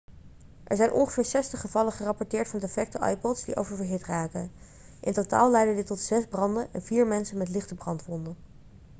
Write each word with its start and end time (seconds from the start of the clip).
er 0.63 0.75
zijn 0.75 0.91
ongeveer 0.91 1.25
60 1.25 1.59
gevallen 1.61 1.91
gerapporteerd 1.91 2.47
van 2.47 2.59
defecte 2.59 3.09
ipods 3.11 3.43
die 3.45 3.55
oververhit 3.55 4.03
raken 4.05 4.51
in 5.01 5.13
totaal 5.13 5.51
leidde 5.51 5.75
dit 5.75 5.85
tot 5.85 5.99
zes 5.99 6.25
branden 6.27 6.73
en 6.73 6.83
vier 6.83 7.07
mensen 7.07 7.37
met 7.37 7.49
lichte 7.49 7.75
brandwonden 7.75 8.35